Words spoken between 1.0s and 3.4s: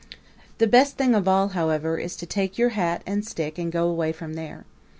of all, however, is to take your hat and